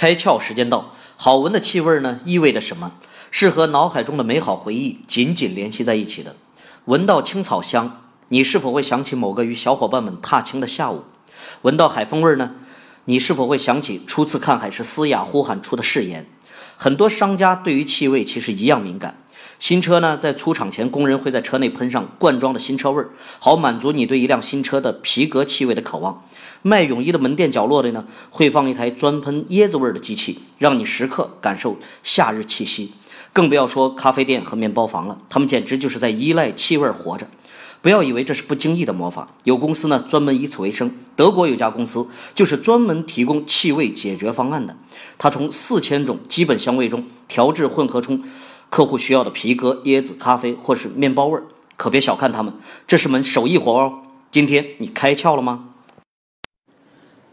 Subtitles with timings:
[0.00, 2.92] 开窍时间到，好闻的气味呢，意味着什么？
[3.30, 6.36] 是和脑海中的美好回忆紧紧联系在一起的。
[6.86, 11.04] 闻到青草香，你是否会想起某个与小伙伴们踏青的下午？
[11.60, 12.52] 闻到海风味呢，
[13.04, 16.24] 你是否会想起初次看海时嘶哑呼喊出的誓言？
[16.78, 19.22] 很多商家对于气味其实一样敏感。
[19.58, 26.24] 新车呢，在出厂前，工人会在车内喷上罐装的新车味儿，好满足你对一辆新车的皮革气味的渴望。
[26.62, 32.92] 卖泳衣的门店角落里呢，会放一台专喷椰子味儿的机器，让你时刻感受夏日气息。
[33.32, 37.26] 更不要说咖啡店和面包房了，他们简直就是在依赖气味活着。
[37.82, 40.94] 不要以为这是不经意的魔法，有公司呢专门以此为生。
[41.16, 44.76] 德国有家公司就是专门提供气味解决方案的，
[45.16, 48.20] 它从四千种基本香味中调制混合出。
[48.68, 51.44] 客户需要的皮革、椰子、咖啡或是面包味儿，
[51.76, 52.52] 可别小看他们，
[52.86, 54.00] 这是门手艺活哦。
[54.30, 55.69] 今天你开窍了吗？